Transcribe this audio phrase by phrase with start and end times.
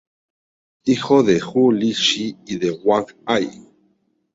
[0.93, 3.05] Hijo de Ju Li Chi y de Wang
[3.35, 3.47] Ai.